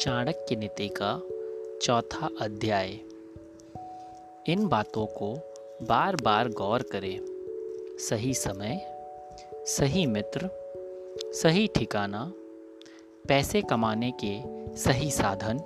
[0.00, 1.22] चाणक्य नीति का
[1.82, 2.88] चौथा अध्याय।
[4.46, 5.34] इन बातों को
[5.82, 7.20] बार बार गौर करें।
[7.98, 9.04] सही समय,
[9.54, 10.50] सही मित्र,
[11.32, 12.32] सही ठिकाना,
[13.28, 14.40] पैसे कमाने के
[14.76, 15.58] सही साधन,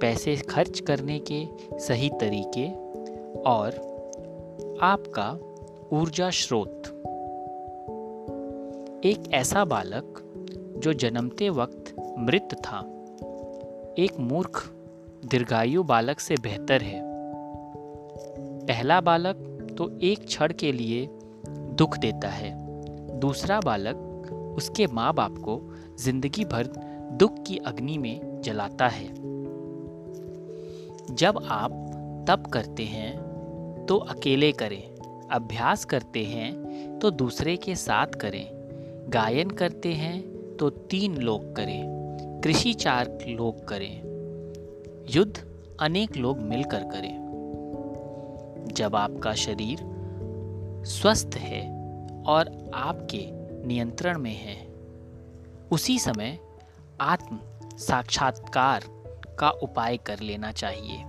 [0.00, 1.46] पैसे खर्च करने के
[1.78, 2.68] सही तरीके
[3.40, 3.70] और
[4.82, 5.38] आपका
[5.92, 6.82] ऊर्जा स्रोत।
[9.04, 10.22] एक ऐसा बालक
[10.78, 12.90] जो जन्मते वक्त मृत था।
[13.98, 14.62] एक मूर्ख,
[15.24, 17.00] दीर्घायु बालक से बेहतर है।
[18.66, 19.36] पहला बालक
[19.78, 21.06] तो एक क्षण के लिए
[21.74, 22.50] दुख देता है।
[23.20, 25.60] दूसरा बालक उसके माँ बाप को
[25.98, 26.70] ज़िंदगी भर
[27.18, 29.08] दुख की अग्नि में जलाता है।
[31.14, 31.70] जब आप
[32.28, 33.16] तप करते हैं
[33.88, 34.82] तो अकेले करें,
[35.30, 38.46] अभ्यास करते हैं तो दूसरे के साथ करें,
[39.08, 40.20] गायन करते हैं
[40.56, 42.03] तो तीन लोग करें।
[42.44, 44.02] कृषि चार लोग करें,
[45.10, 45.44] युद्ध
[45.80, 49.78] अनेक लोग मिलकर करें। जब आपका शरीर
[50.86, 51.62] स्वस्थ है
[52.22, 53.28] और आपके
[53.66, 54.66] नियंत्रण में है,
[55.72, 56.38] उसी समय
[57.00, 57.38] आत्म
[57.78, 58.84] साक्षात्कार
[59.38, 61.04] का उपाय कर लेना चाहिए,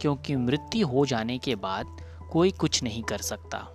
[0.00, 1.86] क्योंकि मृत्यु हो जाने के बाद
[2.32, 3.66] कोई कुछ नहीं कर सकता।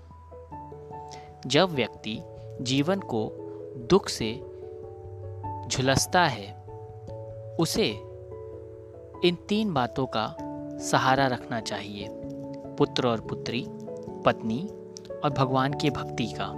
[1.47, 2.19] जब व्यक्ति
[2.61, 3.29] जीवन को
[3.89, 4.33] दुख से
[5.67, 6.62] झुलसता है
[7.59, 7.89] उसे
[9.27, 10.35] इन तीन बातों का
[10.79, 12.07] सहारा रखना चाहिए,
[12.77, 13.65] पुत्र और पुत्री,
[14.25, 14.69] पत्नी
[15.23, 16.53] और भगवान की भक्ति का।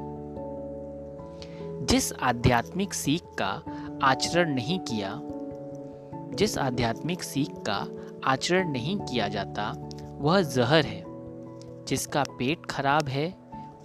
[1.86, 3.64] जिस आध्यात्मिक सीख का
[4.04, 5.22] आचरण नहीं किया,
[6.36, 7.88] जिस आध्यात्मिक सीख का
[8.24, 11.04] आचरण नहीं किया जाता, वह जहर है,
[11.86, 13.36] जिसका पेट खराब है,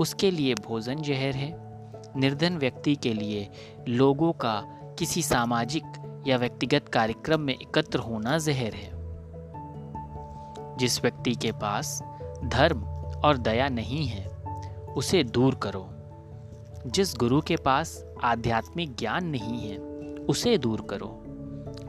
[0.00, 1.70] उसके लिए भोजन जहर है।
[2.16, 3.48] निर्धन व्यक्ति के लिए
[3.88, 4.62] लोगों का
[4.98, 5.84] किसी सामाजिक
[6.26, 8.90] या व्यक्तिगत कार्यक्रम में एकत्र होना जहर है।
[10.76, 12.02] जिस व्यक्ति के पास
[12.44, 12.82] धर्म
[13.24, 14.28] और दया नहीं है,
[14.96, 15.88] उसे दूर करो।
[16.86, 19.78] जिस गुरु के पास आध्यात्मिक ज्ञान नहीं है,
[20.14, 21.22] उसे दूर करो।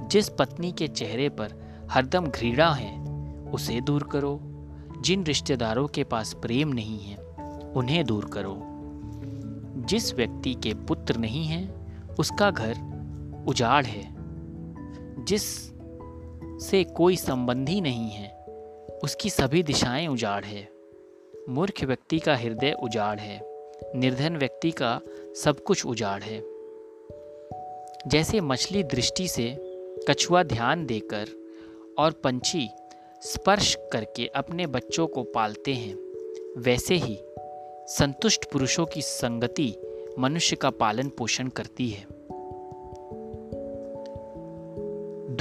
[0.08, 1.53] जिस पत्नी के चेहरे पर
[1.90, 3.02] हरदम घृणा है,
[3.52, 4.40] उसे दूर करो।
[5.02, 7.18] जिन रिश्तेदारों के पास प्रेम नहीं है,
[7.75, 8.62] उन्हें दूर करो।
[9.86, 11.88] जिस व्यक्ति के पुत्र नहीं है,
[12.19, 12.92] उसका घर
[13.48, 14.21] उजाड़ है।
[15.24, 15.72] जिस
[16.70, 18.46] से कोई संबंधी नहीं है,
[19.04, 20.70] उसकी सभी दिशाएँ उजाड़ है।
[21.50, 23.42] मूर्ख व्यक्ति का हृदय उजाड़ है,
[23.96, 25.02] निर्धन व्यक्ति का
[25.44, 26.44] सब कुछ उजाड़ है।
[28.08, 29.56] जैसे मछली दृष्टि से
[30.10, 31.28] कछुआ ध्यान देकर
[31.98, 32.70] और पंछी
[33.22, 35.96] स्पर्श करके अपने बच्चों को पालते हैं,
[36.58, 37.20] वैसे ही
[37.88, 39.76] संतुष्ट पुरुषों की संगति
[40.20, 42.11] मनुष्य का पालन पोषण करती है।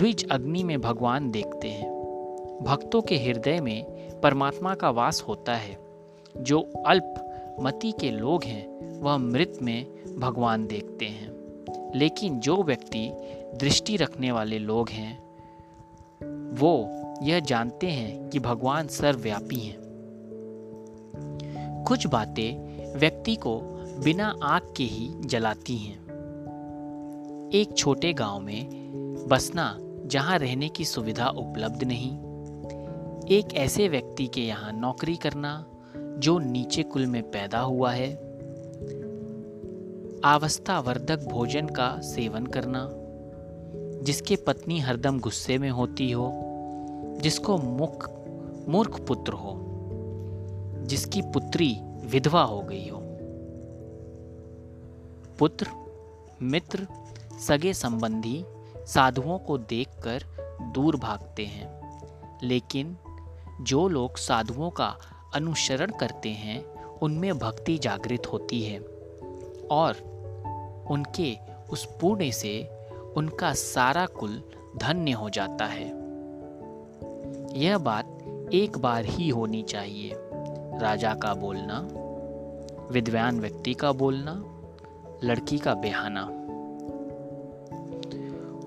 [0.01, 1.91] द्विज अग्नि में भगवान देखते हैं।
[2.63, 3.85] भक्तों के हृदय में
[4.21, 5.79] परमात्मा का वास होता है।
[6.37, 7.15] जो अल्प
[7.61, 9.87] मति के लोग हैं, वह मृत में
[10.19, 11.31] भगवान देखते हैं।
[11.95, 13.13] लेकिन जो व्यक्ति
[13.61, 15.23] दृष्टि रखने वाले लोग हैं,
[16.57, 16.89] वो
[17.23, 19.79] यह जानते हैं कि भगवान सर्वव्यापी हैं।
[21.89, 22.55] कुछ बातें
[22.99, 23.61] व्यक्ति को
[24.05, 26.01] बिना आग के ही जलाती हैं।
[27.55, 28.81] एक छोटे गाँव में
[29.29, 29.79] बसना
[30.11, 32.11] जहाँ रहने की सुविधा उपलब्ध नहीं।
[33.27, 35.67] एक ऐसे व्यक्ति के यहाँ नौकरी करना,
[35.97, 38.15] जो नीचे कुल में पैदा हुआ है।
[40.25, 42.91] आवस्थावर्धक भोजन का सेवन करना,
[44.05, 46.33] जिसके पत्नी हरदम गुस्से में होती हो,
[47.23, 48.11] जिसको मुख,
[48.69, 49.61] मूर्ख पुत्र हो,
[50.87, 53.01] जिसकी पुत्री विधवा हो गई हो।
[55.39, 55.67] पुत्र,
[56.43, 56.87] मित्र,
[57.41, 58.45] सगे संबंधी
[58.95, 60.23] साधुओं को देखकर
[60.75, 61.81] दूर भागते हैं।
[62.43, 62.97] लेकिन
[63.61, 64.97] जो लोग साधुओं का
[65.35, 68.79] अनुसरण करते हैं, उनमें भक्ति जागृत होती है
[69.71, 69.93] और
[70.91, 71.37] उनके
[71.71, 72.71] उस पुण्य से
[73.17, 74.43] उनका सारा कुल
[74.77, 75.87] धन्य हो जाता है।
[77.59, 78.19] यह बात
[78.53, 80.13] एक बार ही होनी चाहिए।
[80.79, 81.89] राजा का बोलना,
[82.93, 84.45] विद्वान व्यक्ति का बोलना,
[85.25, 86.40] लड़की का बेहाना।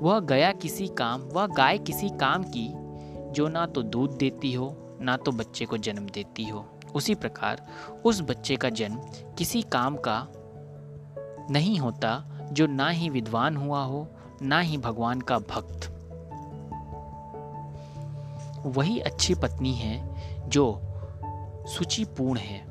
[0.04, 2.74] वह गया किसी काम, वह गाय किसी काम की,
[3.32, 6.66] जो ना तो दूध देती हो, ना तो बच्चे को जन्म देती हो।
[6.96, 7.68] उसी प्रकार,
[8.06, 8.96] उस बच्चे का जन्म
[9.38, 10.28] किसी काम का
[11.52, 14.08] नहीं होता, जो ना ही विद्वान हुआ हो,
[14.42, 15.90] ना ही भगवान का भक्त।
[18.66, 20.16] वही अच्छी पत्नी है,
[20.50, 20.82] जो
[21.68, 22.66] सूचिपूर्ण है,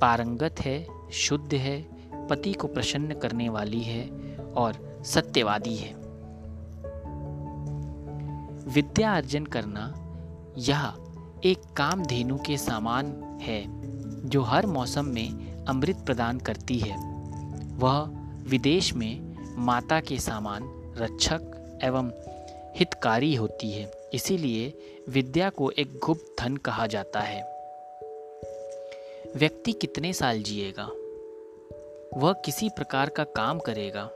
[0.00, 1.86] पारंगत है, शुद्ध है,
[2.26, 5.94] पति को प्रसन्न करने वाली है, और सत्यवादी है।
[8.68, 9.94] विद्या अर्जन करना
[10.58, 10.92] यह
[11.44, 13.06] एक कामधेनु के समान
[13.42, 13.64] है,
[14.28, 16.96] जो हर मौसम में अमृत प्रदान करती है।
[17.76, 18.00] वह
[18.48, 21.40] विदेश में माता के समान रक्षक
[21.84, 22.10] एवं
[22.76, 24.78] हितकारी होती है, इसीलिए
[25.08, 27.42] विद्या को एक गुप्त धन कहा जाता है।
[29.36, 30.90] व्यक्ति कितने साल जिएगा?
[32.20, 34.10] वह किसी प्रकार का काम करेगा?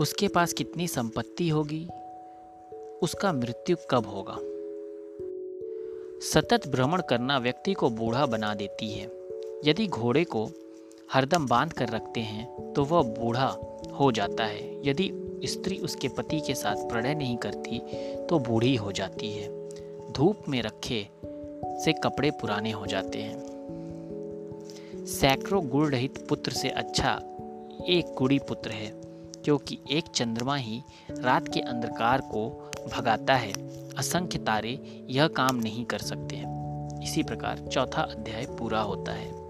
[0.00, 1.88] उसके पास कितनी संपत्ति होगी?
[3.02, 4.36] उसका मृत्यु कब होगा?
[6.22, 9.06] सतत भ्रमण करना व्यक्ति को बूढ़ा बना देती है।
[9.64, 10.48] यदि घोड़े को
[11.12, 13.46] हरदम बाँध कर रखते हैं तो वह बूढ़ा
[13.92, 15.10] हो जाता है। यदि
[15.44, 17.78] स्त्री उसके पति के साथ प्रणय नहीं करती
[18.26, 19.48] तो बूढ़ी हो जाती है।
[20.12, 21.08] धूप में रखे
[21.84, 27.14] से कपड़े पुराने हो जाते हैं। सैकड़ों गुण रहित पुत्र से अच्छा
[27.88, 29.03] एक गुड़ी पुत्र है।
[29.44, 33.52] क्योंकि एक चंद्रमा ही रात के अंधकार को भगाता है।
[33.94, 36.54] असंख्य तारे यह काम नहीं कर सकते हैं।
[37.02, 39.43] इसी प्रकार चौथा अध्याय पूरा होता है।